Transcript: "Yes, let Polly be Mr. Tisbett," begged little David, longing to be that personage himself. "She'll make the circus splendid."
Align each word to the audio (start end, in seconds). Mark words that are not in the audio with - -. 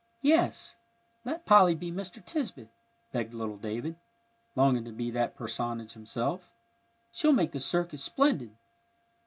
"Yes, 0.23 0.77
let 1.23 1.45
Polly 1.45 1.75
be 1.75 1.91
Mr. 1.91 2.25
Tisbett," 2.25 2.69
begged 3.11 3.35
little 3.35 3.57
David, 3.59 3.97
longing 4.55 4.83
to 4.85 4.91
be 4.91 5.11
that 5.11 5.35
personage 5.35 5.93
himself. 5.93 6.49
"She'll 7.11 7.31
make 7.33 7.51
the 7.51 7.59
circus 7.59 8.01
splendid." 8.03 8.55